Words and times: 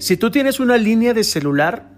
Si 0.00 0.16
tú 0.16 0.30
tienes 0.30 0.60
una 0.60 0.78
línea 0.78 1.12
de 1.12 1.24
celular, 1.24 1.90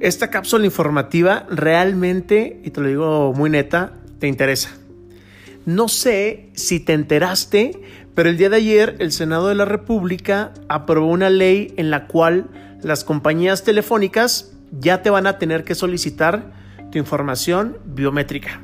esta 0.00 0.30
cápsula 0.30 0.64
informativa 0.64 1.46
realmente, 1.48 2.60
y 2.64 2.70
te 2.70 2.80
lo 2.80 2.88
digo 2.88 3.32
muy 3.32 3.50
neta, 3.50 3.92
te 4.18 4.26
interesa. 4.26 4.70
No 5.64 5.86
sé 5.86 6.50
si 6.54 6.80
te 6.80 6.92
enteraste, 6.92 7.80
pero 8.16 8.28
el 8.28 8.36
día 8.36 8.50
de 8.50 8.56
ayer 8.56 8.96
el 8.98 9.12
Senado 9.12 9.46
de 9.46 9.54
la 9.54 9.64
República 9.64 10.54
aprobó 10.68 11.06
una 11.06 11.30
ley 11.30 11.72
en 11.76 11.92
la 11.92 12.08
cual 12.08 12.48
las 12.82 13.04
compañías 13.04 13.62
telefónicas 13.62 14.52
ya 14.72 15.02
te 15.02 15.08
van 15.08 15.28
a 15.28 15.38
tener 15.38 15.62
que 15.62 15.76
solicitar 15.76 16.52
tu 16.90 16.98
información 16.98 17.78
biométrica. 17.84 18.60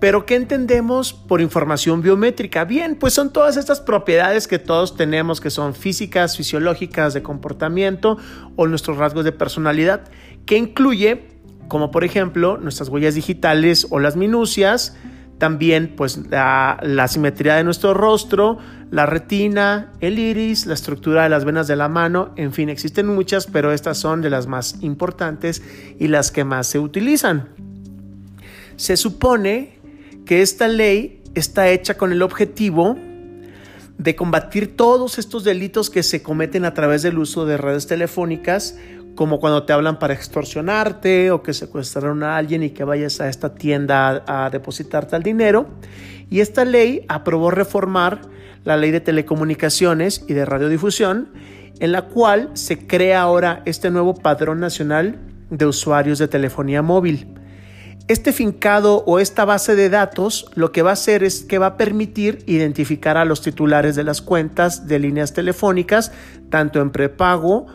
Pero 0.00 0.26
¿qué 0.26 0.36
entendemos 0.36 1.12
por 1.12 1.40
información 1.40 2.02
biométrica? 2.02 2.64
Bien, 2.64 2.94
pues 2.94 3.14
son 3.14 3.32
todas 3.32 3.56
estas 3.56 3.80
propiedades 3.80 4.46
que 4.46 4.60
todos 4.60 4.96
tenemos, 4.96 5.40
que 5.40 5.50
son 5.50 5.74
físicas, 5.74 6.36
fisiológicas, 6.36 7.14
de 7.14 7.22
comportamiento 7.22 8.16
o 8.54 8.68
nuestros 8.68 8.96
rasgos 8.96 9.24
de 9.24 9.32
personalidad, 9.32 10.02
que 10.46 10.56
incluye, 10.56 11.28
como 11.66 11.90
por 11.90 12.04
ejemplo, 12.04 12.58
nuestras 12.58 12.88
huellas 12.88 13.16
digitales 13.16 13.88
o 13.90 13.98
las 13.98 14.14
minucias, 14.14 14.96
también 15.38 15.94
pues 15.96 16.30
la, 16.30 16.78
la, 16.82 17.08
simetría 17.08 17.56
de 17.56 17.64
nuestro 17.64 17.92
rostro, 17.92 18.58
la 18.90 19.04
retina, 19.04 19.92
el 20.00 20.18
iris, 20.18 20.66
la 20.66 20.74
estructura 20.74 21.24
de 21.24 21.28
las 21.28 21.44
venas 21.44 21.66
de 21.66 21.76
la 21.76 21.88
mano, 21.88 22.32
en 22.36 22.52
fin, 22.52 22.68
existen 22.68 23.06
muchas, 23.06 23.46
pero 23.46 23.72
estas 23.72 23.98
son 23.98 24.20
de 24.20 24.30
las 24.30 24.46
más 24.46 24.80
importantes 24.80 25.62
y 25.98 26.08
las 26.08 26.30
que 26.30 26.44
más 26.44 26.68
se 26.68 26.78
utilizan. 26.78 27.48
Se 28.76 28.96
supone 28.96 29.77
que 30.28 30.42
esta 30.42 30.68
ley 30.68 31.22
está 31.34 31.70
hecha 31.70 31.96
con 31.96 32.12
el 32.12 32.20
objetivo 32.20 32.98
de 33.96 34.14
combatir 34.14 34.76
todos 34.76 35.18
estos 35.18 35.42
delitos 35.42 35.88
que 35.88 36.02
se 36.02 36.22
cometen 36.22 36.66
a 36.66 36.74
través 36.74 37.00
del 37.00 37.16
uso 37.16 37.46
de 37.46 37.56
redes 37.56 37.86
telefónicas, 37.86 38.76
como 39.14 39.40
cuando 39.40 39.62
te 39.62 39.72
hablan 39.72 39.98
para 39.98 40.12
extorsionarte 40.12 41.30
o 41.30 41.42
que 41.42 41.54
secuestraron 41.54 42.22
a 42.22 42.36
alguien 42.36 42.62
y 42.62 42.70
que 42.70 42.84
vayas 42.84 43.22
a 43.22 43.30
esta 43.30 43.54
tienda 43.54 44.22
a, 44.26 44.50
depositarte 44.50 45.16
el 45.16 45.22
dinero. 45.22 45.66
Y 46.28 46.40
esta 46.40 46.66
ley 46.66 47.06
aprobó 47.08 47.50
reformar 47.50 48.20
la 48.64 48.76
ley 48.76 48.90
de 48.90 49.00
telecomunicaciones 49.00 50.26
y 50.28 50.34
de 50.34 50.44
radiodifusión, 50.44 51.30
en 51.80 51.90
la 51.90 52.02
cual 52.02 52.50
se 52.52 52.86
crea 52.86 53.22
ahora 53.22 53.62
este 53.64 53.90
nuevo 53.90 54.12
padrón 54.12 54.60
nacional 54.60 55.18
de 55.48 55.64
usuarios 55.64 56.18
de 56.18 56.28
telefonía 56.28 56.82
móvil. 56.82 57.37
Este 58.08 58.32
fincado 58.32 59.04
o 59.04 59.18
esta 59.18 59.44
base 59.44 59.76
de 59.76 59.90
datos 59.90 60.50
lo 60.54 60.72
que 60.72 60.80
va 60.80 60.90
a 60.90 60.92
hacer 60.94 61.22
es 61.22 61.42
que 61.42 61.58
va 61.58 61.66
a 61.66 61.76
permitir 61.76 62.42
identificar 62.46 63.18
a 63.18 63.26
los 63.26 63.42
titulares 63.42 63.96
de 63.96 64.04
las 64.04 64.22
cuentas 64.22 64.88
de 64.88 64.98
líneas 64.98 65.34
telefónicas, 65.34 66.10
tanto 66.48 66.80
en 66.80 66.88
prepago 66.88 67.66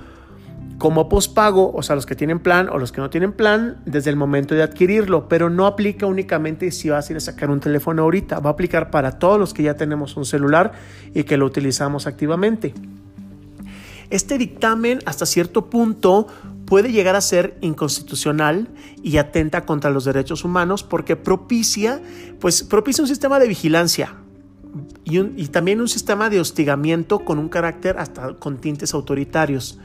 como 0.79 1.07
pospago, 1.07 1.71
o 1.71 1.83
sea, 1.83 1.95
los 1.95 2.07
que 2.07 2.15
tienen 2.15 2.39
plan 2.39 2.67
o 2.69 2.79
los 2.79 2.91
que 2.91 2.99
no 2.99 3.11
tienen 3.11 3.31
plan, 3.31 3.77
desde 3.85 4.09
el 4.09 4.15
momento 4.15 4.55
de 4.55 4.63
adquirirlo, 4.63 5.29
pero 5.29 5.51
no 5.51 5.67
aplica 5.67 6.07
únicamente 6.07 6.71
si 6.71 6.89
vas 6.89 7.07
a 7.07 7.13
ir 7.13 7.17
a 7.17 7.19
sacar 7.19 7.51
un 7.51 7.59
teléfono 7.59 8.01
ahorita, 8.01 8.39
va 8.39 8.49
a 8.49 8.53
aplicar 8.53 8.89
para 8.89 9.19
todos 9.19 9.39
los 9.39 9.53
que 9.53 9.61
ya 9.61 9.75
tenemos 9.75 10.17
un 10.17 10.25
celular 10.25 10.71
y 11.13 11.25
que 11.25 11.37
lo 11.37 11.45
utilizamos 11.45 12.07
activamente. 12.07 12.73
Este 14.09 14.37
dictamen 14.37 14.99
hasta 15.05 15.25
cierto 15.25 15.69
punto 15.69 16.27
puede 16.65 16.91
llegar 16.91 17.15
a 17.15 17.21
ser 17.21 17.57
inconstitucional 17.61 18.69
y 19.01 19.17
atenta 19.17 19.65
contra 19.65 19.91
los 19.91 20.05
derechos 20.05 20.43
humanos 20.43 20.83
porque 20.83 21.15
propicia, 21.15 22.01
pues 22.39 22.63
propicia 22.63 23.03
un 23.03 23.07
sistema 23.07 23.39
de 23.39 23.47
vigilancia 23.47 24.15
y, 25.03 25.19
y 25.19 25.47
también 25.47 25.81
un 25.81 25.87
sistema 25.87 26.29
de 26.29 26.39
hostigamiento 26.39 27.19
con 27.19 27.39
un 27.39 27.49
carácter 27.49 27.97
hasta 27.97 28.33
con 28.35 28.57
tintes 28.57 28.93
autoritarios. 28.93 29.79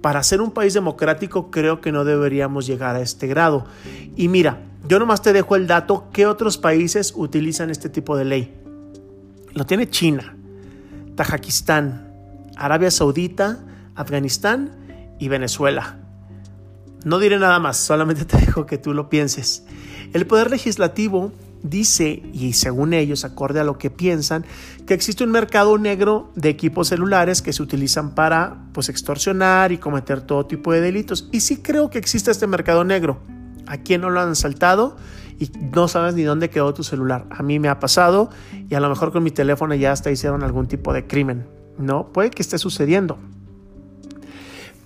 Para 0.00 0.22
ser 0.22 0.40
un 0.40 0.50
país 0.50 0.74
democrático 0.74 1.50
creo 1.50 1.80
que 1.80 1.92
no 1.92 2.04
deberíamos 2.04 2.66
llegar 2.66 2.96
a 2.96 3.00
este 3.00 3.26
grado. 3.26 3.66
Y 4.16 4.28
mira, 4.28 4.62
yo 4.88 4.98
nomás 4.98 5.22
te 5.22 5.32
dejo 5.32 5.54
el 5.54 5.66
dato 5.66 6.10
que 6.12 6.26
otros 6.26 6.58
países 6.58 7.12
utilizan 7.16 7.70
este 7.70 7.88
tipo 7.88 8.16
de 8.16 8.24
ley. 8.24 8.54
Lo 9.54 9.64
tiene 9.64 9.88
China, 9.88 10.36
Tajikistán, 11.14 12.10
Arabia 12.56 12.90
Saudita, 12.90 13.64
Afganistán 13.94 15.16
y 15.20 15.28
Venezuela. 15.28 16.01
No 17.04 17.18
diré 17.18 17.38
nada 17.38 17.58
más, 17.58 17.76
solamente 17.76 18.24
te 18.26 18.38
dejo 18.38 18.66
que 18.66 18.78
tú 18.78 18.94
lo 18.94 19.08
pienses. 19.08 19.64
El 20.12 20.26
Poder 20.26 20.50
Legislativo 20.50 21.32
dice, 21.62 22.22
y 22.32 22.52
según 22.54 22.92
ellos, 22.92 23.24
acorde 23.24 23.60
a 23.60 23.64
lo 23.64 23.78
que 23.78 23.90
piensan, 23.90 24.44
que 24.86 24.94
existe 24.94 25.24
un 25.24 25.30
mercado 25.30 25.78
negro 25.78 26.30
de 26.34 26.48
equipos 26.48 26.88
celulares 26.88 27.40
que 27.42 27.52
se 27.52 27.62
utilizan 27.62 28.14
para 28.14 28.64
pues, 28.72 28.88
extorsionar 28.88 29.72
y 29.72 29.78
cometer 29.78 30.20
todo 30.20 30.46
tipo 30.46 30.72
de 30.72 30.80
delitos. 30.80 31.28
Y 31.32 31.40
sí 31.40 31.58
creo 31.58 31.90
que 31.90 31.98
existe 31.98 32.30
este 32.30 32.46
mercado 32.46 32.84
negro. 32.84 33.20
¿A 33.66 33.78
quién 33.78 34.00
no 34.00 34.10
lo 34.10 34.20
han 34.20 34.36
saltado? 34.36 34.96
Y 35.38 35.50
no 35.74 35.88
sabes 35.88 36.14
ni 36.14 36.22
dónde 36.22 36.50
quedó 36.50 36.74
tu 36.74 36.82
celular. 36.84 37.26
A 37.30 37.42
mí 37.42 37.58
me 37.58 37.68
ha 37.68 37.80
pasado 37.80 38.30
y 38.68 38.74
a 38.74 38.80
lo 38.80 38.88
mejor 38.88 39.12
con 39.12 39.22
mi 39.22 39.30
teléfono 39.30 39.74
ya 39.74 39.92
hasta 39.92 40.10
hicieron 40.10 40.42
algún 40.42 40.66
tipo 40.66 40.92
de 40.92 41.06
crimen. 41.06 41.46
No, 41.78 42.12
puede 42.12 42.30
que 42.30 42.42
esté 42.42 42.58
sucediendo. 42.58 43.18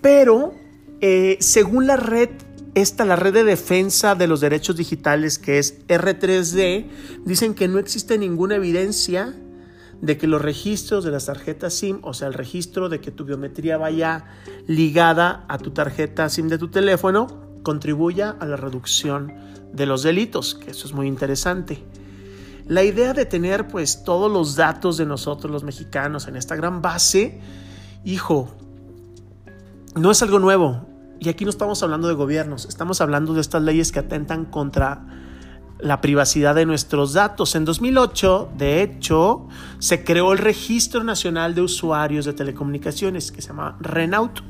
Pero 0.01 0.55
eh, 1.01 1.37
según 1.41 1.87
la 1.87 1.97
red, 1.97 2.31
esta, 2.75 3.05
la 3.05 3.17
red 3.17 3.35
de 3.35 3.45
defensa 3.45 4.15
de 4.15 4.27
los 4.27 4.41
derechos 4.41 4.77
digitales, 4.77 5.39
que 5.39 5.59
es 5.59 5.87
R3D, 5.89 6.87
dicen 7.25 7.55
que 7.55 7.69
no 7.69 7.79
existe 7.79 8.19
ninguna 8.19 8.57
evidencia 8.57 9.35
de 10.01 10.19
que 10.19 10.27
los 10.27 10.43
registros 10.43 11.05
de 11.05 11.11
las 11.11 11.27
tarjetas 11.27 11.75
SIM, 11.75 12.01
o 12.03 12.13
sea, 12.13 12.29
el 12.29 12.35
registro 12.35 12.89
de 12.89 13.01
que 13.01 13.11
tu 13.11 13.25
biometría 13.25 13.79
vaya 13.79 14.27
ligada 14.67 15.45
a 15.49 15.59
tu 15.59 15.71
tarjeta 15.71 16.29
SIM 16.29 16.49
de 16.49 16.59
tu 16.59 16.69
teléfono, 16.69 17.27
contribuya 17.63 18.37
a 18.39 18.47
la 18.47 18.57
reducción 18.57 19.33
de 19.73 19.87
los 19.87 20.03
delitos, 20.03 20.55
que 20.55 20.71
eso 20.71 20.87
es 20.87 20.93
muy 20.93 21.07
interesante. 21.07 21.83
La 22.67 22.83
idea 22.83 23.13
de 23.13 23.27
tener 23.27 23.69
pues 23.69 24.03
todos 24.05 24.31
los 24.31 24.57
datos 24.57 24.97
de 24.97 25.07
nosotros 25.07 25.53
los 25.53 25.65
mexicanos 25.65 26.27
en 26.27 26.37
esta 26.37 26.57
gran 26.57 26.83
base, 26.83 27.41
hijo, 28.05 28.55
no 29.97 30.11
es 30.11 30.23
algo 30.23 30.39
nuevo. 30.39 30.87
Y 31.19 31.31
aquí 31.31 31.45
no 31.45 31.51
estamos 31.51 31.83
hablando 31.83 32.09
de 32.09 32.15
gobiernos, 32.15 32.67
estamos 32.67 33.01
hablando 33.01 33.33
de 33.35 33.41
estas 33.41 33.63
leyes 33.63 33.91
que 33.91 33.99
atentan 33.99 34.45
contra 34.45 35.07
la 35.79 36.01
privacidad 36.01 36.55
de 36.55 36.67
nuestros 36.67 37.15
datos. 37.15 37.55
En 37.55 37.65
2008, 37.65 38.51
de 38.57 38.83
hecho, 38.83 39.49
se 39.79 40.05
creó 40.05 40.33
el 40.33 40.39
Registro 40.39 41.05
Nacional 41.05 41.55
de 41.55 41.63
Usuarios 41.63 42.27
de 42.27 42.35
Telecomunicaciones, 42.35 43.33
que 43.33 43.41
se 43.41 43.49
llama 43.49 43.77
RENAUT. 43.81 44.41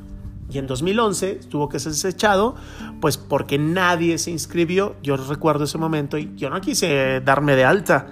Y 0.49 0.59
en 0.59 0.67
2011 0.67 1.41
tuvo 1.49 1.67
que 1.67 1.79
ser 1.79 1.91
desechado, 1.91 2.55
pues 3.01 3.17
porque 3.17 3.57
nadie 3.57 4.17
se 4.17 4.31
inscribió. 4.31 4.95
Yo 5.03 5.17
recuerdo 5.17 5.65
ese 5.65 5.77
momento 5.77 6.17
y 6.17 6.33
yo 6.35 6.49
no 6.49 6.61
quise 6.61 7.21
darme 7.21 7.57
de 7.57 7.65
alta. 7.65 8.07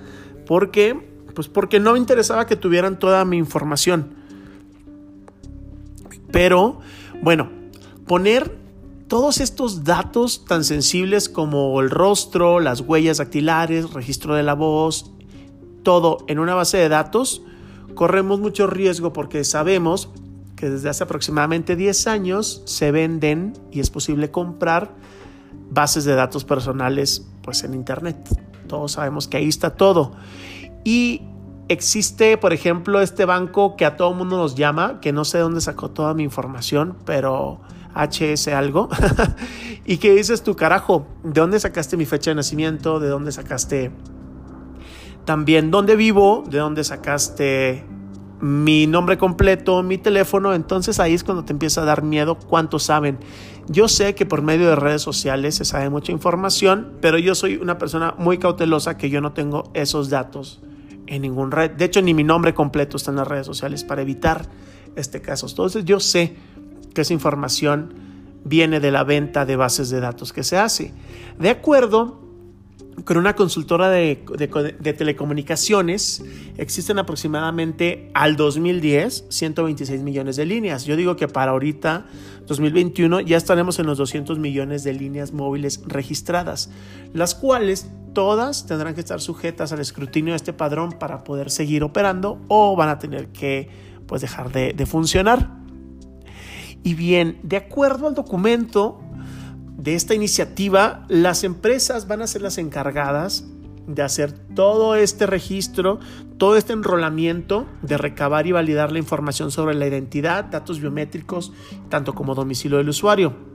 ¿Por 0.45 0.69
qué? 0.69 1.13
Pues 1.33 1.47
porque 1.47 1.79
no 1.79 1.93
me 1.93 1.99
interesaba 1.99 2.45
que 2.45 2.57
tuvieran 2.57 2.99
toda 2.99 3.23
mi 3.23 3.37
información. 3.37 4.15
Pero 6.31 6.81
bueno, 7.21 7.49
poner 8.07 8.57
todos 9.07 9.39
estos 9.39 9.83
datos 9.83 10.45
tan 10.45 10.63
sensibles 10.63 11.29
como 11.29 11.79
el 11.81 11.89
rostro, 11.89 12.59
las 12.59 12.81
huellas 12.81 13.17
dactilares, 13.17 13.93
registro 13.93 14.35
de 14.35 14.43
la 14.43 14.53
voz, 14.55 15.11
todo 15.83 16.17
en 16.27 16.39
una 16.39 16.55
base 16.55 16.77
de 16.77 16.89
datos, 16.89 17.43
corremos 17.93 18.39
mucho 18.39 18.67
riesgo 18.67 19.13
porque 19.13 19.43
sabemos 19.43 20.09
que 20.55 20.69
desde 20.69 20.89
hace 20.89 21.03
aproximadamente 21.03 21.75
10 21.75 22.07
años 22.07 22.63
se 22.65 22.91
venden 22.91 23.53
y 23.71 23.79
es 23.79 23.89
posible 23.89 24.31
comprar 24.31 24.95
bases 25.69 26.05
de 26.05 26.15
datos 26.15 26.43
personales 26.45 27.27
pues 27.41 27.63
en 27.63 27.73
internet. 27.73 28.17
Todos 28.67 28.93
sabemos 28.93 29.27
que 29.27 29.37
ahí 29.37 29.47
está 29.47 29.75
todo. 29.75 30.13
Y 30.83 31.21
Existe, 31.67 32.37
por 32.37 32.53
ejemplo, 32.53 33.01
este 33.01 33.25
banco 33.25 33.75
que 33.75 33.85
a 33.85 33.97
todo 33.97 34.13
mundo 34.13 34.37
nos 34.37 34.53
llama, 34.53 34.99
que 35.01 35.11
no 35.11 35.25
sé 35.25 35.39
dónde 35.39 35.61
sacó 35.61 35.89
toda 35.89 36.13
mi 36.13 36.21
información, 36.21 36.95
pero 37.05 37.59
HS 37.95 38.49
algo, 38.49 38.87
y 39.85 39.97
que 39.97 40.13
dices 40.13 40.43
tu 40.43 40.55
carajo, 40.55 41.07
¿de 41.23 41.41
dónde 41.41 41.59
sacaste 41.59 41.97
mi 41.97 42.05
fecha 42.05 42.29
de 42.29 42.35
nacimiento? 42.35 42.99
¿De 42.99 43.07
dónde 43.07 43.31
sacaste 43.31 43.91
también 45.25 45.71
dónde 45.71 45.95
vivo? 45.95 46.43
¿De 46.47 46.59
dónde 46.59 46.83
sacaste 46.83 47.83
mi 48.39 48.85
nombre 48.85 49.17
completo, 49.17 49.81
mi 49.81 49.97
teléfono? 49.97 50.53
Entonces 50.53 50.99
ahí 50.99 51.15
es 51.15 51.23
cuando 51.23 51.45
te 51.45 51.53
empieza 51.53 51.81
a 51.81 51.85
dar 51.85 52.03
miedo 52.03 52.37
cuánto 52.37 52.77
saben. 52.77 53.17
Yo 53.67 53.87
sé 53.87 54.13
que 54.13 54.27
por 54.27 54.43
medio 54.43 54.67
de 54.69 54.75
redes 54.75 55.01
sociales 55.01 55.55
se 55.55 55.65
sabe 55.65 55.89
mucha 55.89 56.11
información, 56.11 56.91
pero 57.01 57.17
yo 57.17 57.33
soy 57.33 57.55
una 57.55 57.79
persona 57.79 58.13
muy 58.19 58.37
cautelosa 58.37 58.97
que 58.97 59.09
yo 59.09 59.19
no 59.19 59.33
tengo 59.33 59.71
esos 59.73 60.11
datos 60.11 60.61
en 61.07 61.21
ningún 61.21 61.51
red. 61.51 61.71
De 61.71 61.85
hecho, 61.85 62.01
ni 62.01 62.13
mi 62.13 62.23
nombre 62.23 62.53
completo 62.53 62.97
está 62.97 63.11
en 63.11 63.17
las 63.17 63.27
redes 63.27 63.45
sociales 63.45 63.83
para 63.83 64.01
evitar 64.01 64.47
este 64.95 65.21
caso. 65.21 65.47
Entonces, 65.47 65.85
yo 65.85 65.99
sé 65.99 66.35
que 66.93 67.01
esa 67.01 67.13
información 67.13 67.93
viene 68.43 68.79
de 68.79 68.91
la 68.91 69.03
venta 69.03 69.45
de 69.45 69.55
bases 69.55 69.89
de 69.89 69.99
datos 69.99 70.33
que 70.33 70.43
se 70.43 70.57
hace. 70.57 70.93
De 71.39 71.49
acuerdo 71.49 72.24
con 73.03 73.17
una 73.17 73.35
consultora 73.35 73.89
de, 73.89 74.15
telecomunicaciones 74.97 76.23
existen 76.57 76.97
aproximadamente 76.97 78.09
al 78.13 78.35
2010 78.37 79.25
126 79.29 80.01
millones 80.01 80.37
de 80.37 80.45
líneas. 80.45 80.85
Yo 80.85 80.95
digo 80.95 81.15
que 81.15 81.27
para 81.27 81.51
ahorita, 81.51 82.05
2021, 82.47 83.21
ya 83.21 83.37
estaremos 83.37 83.79
en 83.79 83.87
los 83.87 83.97
200 83.97 84.39
millones 84.39 84.83
de 84.83 84.93
líneas 84.93 85.33
móviles 85.33 85.81
registradas, 85.85 86.69
las 87.13 87.35
cuales 87.35 87.87
todas 88.13 88.65
tendrán 88.65 88.95
que 88.95 89.01
estar 89.01 89.19
sujetas 89.19 89.73
al 89.73 89.81
escrutinio 89.81 90.31
de 90.31 90.37
este 90.37 90.53
padrón 90.53 90.93
para 90.93 91.23
poder 91.23 91.51
seguir 91.51 91.83
operando 91.83 92.39
o 92.47 92.75
van 92.75 92.89
a 92.89 92.97
tener 92.97 93.27
que 93.27 93.67
pues, 94.07 94.21
dejar 94.21 94.51
de, 94.51 94.73
de 94.73 94.85
funcionar. 94.85 95.65
Y 96.81 96.93
bien, 96.93 97.39
de 97.43 97.57
acuerdo 97.57 98.07
al 98.07 98.13
documento, 98.13 99.01
de 99.85 99.93
esta 99.93 100.15
iniciativa, 100.15 101.05
las 101.09 101.43
empresas 101.43 102.07
van 102.07 102.23
a 102.23 102.27
ser 102.27 102.41
las 102.41 102.57
encargadas 102.57 103.45
de 103.85 104.01
hacer 104.01 104.31
todo 104.31 104.95
este 104.95 105.27
registro, 105.27 105.99
todo 106.39 106.57
este 106.57 106.73
enrolamiento, 106.73 107.67
de 107.83 107.99
recabar 107.99 108.47
y 108.47 108.51
validar 108.51 108.91
la 108.91 108.97
información 108.97 109.51
sobre 109.51 109.75
la 109.75 109.85
identidad, 109.85 110.45
datos 110.45 110.79
biométricos, 110.79 111.53
tanto 111.87 112.15
como 112.15 112.33
domicilio 112.33 112.79
del 112.79 112.89
usuario. 112.89 113.54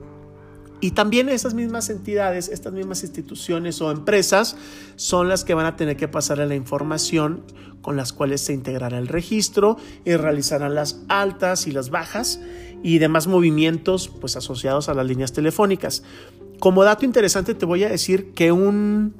Y 0.80 0.92
también 0.92 1.28
esas 1.28 1.54
mismas 1.54 1.90
entidades, 1.90 2.48
estas 2.48 2.72
mismas 2.72 3.02
instituciones 3.02 3.80
o 3.82 3.90
empresas 3.90 4.56
son 4.96 5.28
las 5.28 5.44
que 5.44 5.54
van 5.54 5.66
a 5.66 5.76
tener 5.76 5.96
que 5.96 6.08
pasarle 6.08 6.46
la 6.46 6.54
información 6.54 7.42
con 7.82 7.96
las 7.96 8.12
cuales 8.12 8.40
se 8.40 8.52
integrará 8.52 8.98
el 8.98 9.08
registro 9.08 9.76
y 10.04 10.14
realizarán 10.14 10.74
las 10.74 11.02
altas 11.08 11.66
y 11.66 11.72
las 11.72 11.90
bajas 11.90 12.40
y 12.82 12.98
demás 12.98 13.26
movimientos 13.26 14.08
pues 14.08 14.36
asociados 14.36 14.88
a 14.88 14.94
las 14.94 15.06
líneas 15.06 15.32
telefónicas. 15.32 16.02
Como 16.58 16.84
dato 16.84 17.04
interesante 17.04 17.54
te 17.54 17.66
voy 17.66 17.84
a 17.84 17.88
decir 17.88 18.32
que 18.32 18.52
un, 18.52 19.14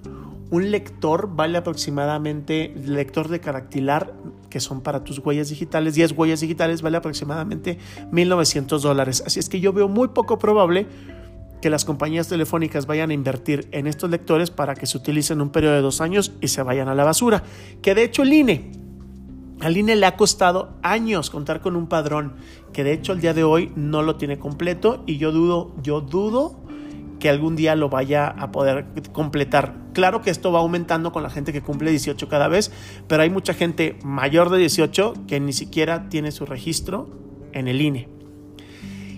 un 0.51 0.71
lector 0.71 1.35
vale 1.35 1.59
aproximadamente, 1.59 2.75
lector 2.85 3.29
de 3.29 3.41
caractilar, 3.41 4.15
que 4.51 4.61
son 4.61 4.83
para 4.83 5.05
tus 5.05 5.19
huellas 5.19 5.49
digitales, 5.49 5.95
10 5.95 6.12
huellas 6.12 6.41
digitales, 6.41 6.83
vale 6.83 6.97
aproximadamente 6.97 7.79
1.900 8.12 8.81
dólares. 8.81 9.23
Así 9.25 9.41
es 9.41 9.49
que 9.49 9.61
yo 9.61 9.73
veo 9.73 9.89
muy 9.89 10.09
poco 10.09 10.39
probable 10.39 10.87
que 11.61 11.71
las 11.71 11.85
compañías 11.85 12.29
telefónicas 12.29 12.87
vayan 12.87 13.11
a 13.11 13.15
invertir 13.15 13.69
en 13.73 13.87
estos 13.87 14.11
lectores 14.11 14.51
para 14.51 14.75
que 14.75 14.87
se 14.87 14.99
utilicen 14.99 15.41
un 15.41 15.51
periodo 15.51 15.75
de 15.75 15.83
dos 15.83 16.01
años 16.01 16.33
y 16.41 16.49
se 16.49 16.62
vayan 16.62 16.89
a 16.89 16.95
la 16.95 17.05
basura. 17.05 17.43
Que 17.83 17.95
de 17.95 18.05
hecho 18.05 18.23
el 18.23 18.33
INE, 18.33 18.73
al 19.61 19.77
INE 19.77 19.97
le 19.97 20.07
ha 20.07 20.17
costado 20.17 20.75
años 20.83 21.31
contar 21.31 21.61
con 21.61 21.77
un 21.77 21.87
padrón 21.87 22.35
que 22.73 22.85
de 22.85 22.93
hecho 22.93 23.12
el 23.12 23.21
día 23.21 23.35
de 23.35 23.45
hoy 23.45 23.73
no 23.77 24.03
lo 24.03 24.17
tiene 24.17 24.39
completo 24.39 25.03
y 25.07 25.19
yo 25.19 25.33
dudo, 25.33 25.75
yo 25.83 26.01
dudo 26.01 26.61
que 27.19 27.29
algún 27.29 27.55
día 27.55 27.77
lo 27.77 27.91
vaya 27.91 28.27
a 28.27 28.51
poder 28.51 28.87
completar. 29.12 29.75
Claro 29.93 30.23
que 30.23 30.31
esto 30.31 30.51
va 30.51 30.61
aumentando 30.61 31.12
con 31.12 31.23
la 31.23 31.31
gente 31.31 31.53
que 31.53 31.61
cumple 31.61 31.91
18 31.91 32.29
cada 32.29 32.49
vez, 32.49 32.73
pero 33.07 33.23
hay 33.23 33.31
mucha 33.31 33.53
gente 33.53 33.99
mayor 34.03 34.49
de 34.49 34.59
18 34.59 35.15
que 35.29 35.39
ni 35.39 35.53
siquiera 35.53 36.09
tiene 36.09 36.33
su 36.33 36.47
registro 36.47 37.11
en 37.53 37.69
el 37.69 37.81
INE. 37.83 38.09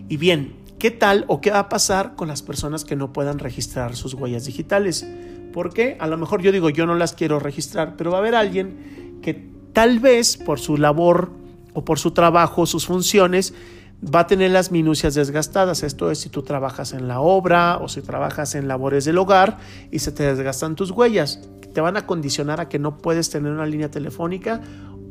Y 0.09 0.17
bien, 0.17 0.62
¿qué 0.82 0.90
tal 0.90 1.25
o 1.29 1.40
qué 1.40 1.52
va 1.52 1.61
a 1.61 1.69
pasar 1.69 2.17
con 2.17 2.26
las 2.26 2.43
personas 2.43 2.84
que 2.84 2.96
no 2.96 3.12
puedan 3.12 3.38
registrar 3.38 3.94
sus 3.94 4.14
huellas 4.14 4.46
digitales? 4.46 5.06
Porque 5.52 5.96
a 6.00 6.08
lo 6.08 6.19
mejor 6.19 6.43
yo 6.43 6.50
digo, 6.50 6.70
yo 6.70 6.87
no 6.87 6.96
las 6.96 7.12
quiero 7.12 7.38
registrar, 7.38 7.94
pero 7.96 8.11
va 8.11 8.17
a 8.17 8.20
haber 8.20 8.34
alguien 8.34 9.20
que 9.23 9.49
tal 9.73 10.00
vez 10.00 10.37
por 10.37 10.58
su 10.58 10.76
labor 10.76 11.31
o 11.73 11.84
por 11.84 12.00
su 12.00 12.11
trabajo, 12.11 12.67
sus 12.67 12.87
funciones, 12.87 13.55
va 14.02 14.20
a 14.20 14.26
tener 14.26 14.50
las 14.50 14.73
minucias 14.73 15.14
desgastadas. 15.14 15.84
Esto 15.84 16.11
es 16.11 16.19
si 16.19 16.31
tú 16.31 16.43
trabajas 16.43 16.94
en 16.94 17.06
la 17.06 17.20
obra 17.20 17.79
o 17.79 17.87
si 17.87 18.02
trabajas 18.02 18.56
en 18.56 18.67
labores 18.67 19.05
del 19.05 19.19
hogar 19.19 19.58
y 19.93 20.00
se 20.00 20.11
te 20.11 20.25
desgastan 20.25 20.75
tus 20.75 20.90
huellas. 20.90 21.49
Te 21.73 21.81
van 21.81 21.96
a 21.96 22.08
condicionar 22.08 22.61
a 22.61 22.69
que 22.69 22.81
no 22.81 22.99
puedes 22.99 23.31
tener 23.31 23.52
una 23.52 23.67
línea 23.67 23.93
telefónica 23.93 24.61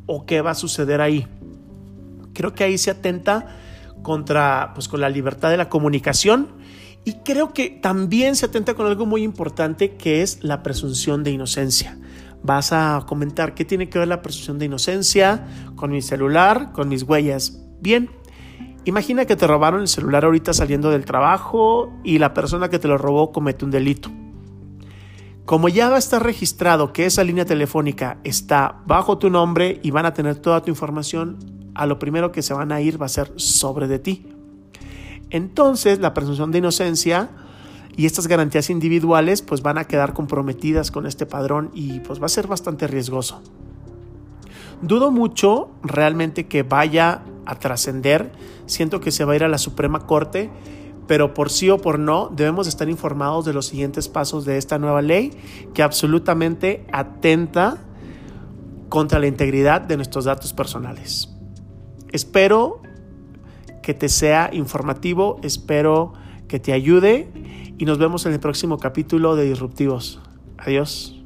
o 0.05 0.25
qué 0.25 0.41
va 0.41 0.51
a 0.51 0.55
suceder 0.55 0.99
ahí. 0.99 1.29
Creo 2.33 2.53
que 2.53 2.65
ahí 2.65 2.77
se 2.77 2.91
atenta 2.91 3.55
contra 4.01 4.71
pues 4.73 4.87
con 4.87 5.01
la 5.01 5.09
libertad 5.09 5.49
de 5.49 5.57
la 5.57 5.69
comunicación 5.69 6.49
y 7.03 7.13
creo 7.23 7.53
que 7.53 7.69
también 7.69 8.35
se 8.35 8.45
atenta 8.45 8.73
con 8.73 8.85
algo 8.85 9.05
muy 9.05 9.23
importante 9.23 9.95
que 9.95 10.21
es 10.21 10.43
la 10.43 10.63
presunción 10.63 11.23
de 11.23 11.31
inocencia 11.31 11.97
vas 12.43 12.73
a 12.73 13.03
comentar 13.07 13.53
qué 13.53 13.65
tiene 13.65 13.89
que 13.89 13.99
ver 13.99 14.07
la 14.07 14.21
presunción 14.21 14.59
de 14.59 14.65
inocencia 14.65 15.45
con 15.75 15.91
mi 15.91 16.01
celular, 16.01 16.71
con 16.73 16.89
mis 16.89 17.03
huellas. 17.03 17.61
Bien, 17.79 18.09
imagina 18.85 19.25
que 19.25 19.35
te 19.35 19.47
robaron 19.47 19.81
el 19.81 19.87
celular 19.87 20.25
ahorita 20.25 20.53
saliendo 20.53 20.91
del 20.91 21.05
trabajo 21.05 21.93
y 22.03 22.19
la 22.19 22.33
persona 22.33 22.69
que 22.69 22.79
te 22.79 22.87
lo 22.87 22.97
robó 22.97 23.31
comete 23.31 23.65
un 23.65 23.71
delito. 23.71 24.11
Como 25.45 25.69
ya 25.69 25.89
va 25.89 25.95
a 25.95 25.99
estar 25.99 26.23
registrado 26.23 26.93
que 26.93 27.05
esa 27.05 27.23
línea 27.23 27.45
telefónica 27.45 28.19
está 28.23 28.81
bajo 28.85 29.17
tu 29.17 29.29
nombre 29.29 29.79
y 29.83 29.91
van 29.91 30.05
a 30.05 30.13
tener 30.13 30.37
toda 30.37 30.61
tu 30.61 30.69
información, 30.69 31.37
a 31.75 31.85
lo 31.85 31.99
primero 31.99 32.31
que 32.31 32.41
se 32.41 32.53
van 32.53 32.71
a 32.71 32.81
ir 32.81 33.01
va 33.01 33.05
a 33.05 33.09
ser 33.09 33.31
sobre 33.35 33.87
de 33.87 33.99
ti. 33.99 34.25
Entonces, 35.29 35.99
la 35.99 36.13
presunción 36.13 36.51
de 36.51 36.59
inocencia 36.59 37.29
y 37.95 38.05
estas 38.05 38.27
garantías 38.27 38.69
individuales 38.69 39.41
pues 39.41 39.61
van 39.61 39.77
a 39.77 39.85
quedar 39.85 40.13
comprometidas 40.13 40.91
con 40.91 41.05
este 41.05 41.25
padrón 41.25 41.71
y 41.73 41.99
pues 41.99 42.21
va 42.21 42.25
a 42.25 42.29
ser 42.29 42.47
bastante 42.47 42.87
riesgoso. 42.87 43.41
Dudo 44.81 45.11
mucho 45.11 45.69
realmente 45.83 46.47
que 46.47 46.63
vaya 46.63 47.23
a 47.45 47.55
trascender, 47.55 48.31
siento 48.65 48.99
que 48.99 49.11
se 49.11 49.25
va 49.25 49.33
a 49.33 49.35
ir 49.35 49.43
a 49.43 49.47
la 49.47 49.57
Suprema 49.57 50.07
Corte, 50.07 50.49
pero 51.07 51.33
por 51.33 51.49
sí 51.49 51.69
o 51.69 51.77
por 51.77 51.99
no 51.99 52.29
debemos 52.29 52.67
estar 52.67 52.89
informados 52.89 53.45
de 53.45 53.53
los 53.53 53.67
siguientes 53.67 54.07
pasos 54.07 54.45
de 54.45 54.57
esta 54.57 54.79
nueva 54.79 55.01
ley 55.01 55.31
que 55.73 55.83
absolutamente 55.83 56.85
atenta 56.91 57.77
contra 58.89 59.19
la 59.19 59.27
integridad 59.27 59.81
de 59.81 59.97
nuestros 59.97 60.25
datos 60.25 60.53
personales. 60.53 61.29
Espero 62.11 62.81
que 63.81 63.93
te 63.93 64.09
sea 64.09 64.49
informativo, 64.53 65.39
espero 65.43 66.13
que 66.47 66.59
te 66.59 66.73
ayude 66.73 67.29
y 67.77 67.85
nos 67.85 67.97
vemos 67.97 68.25
en 68.25 68.33
el 68.33 68.39
próximo 68.39 68.77
capítulo 68.77 69.35
de 69.35 69.45
Disruptivos. 69.45 70.19
Adiós. 70.57 71.20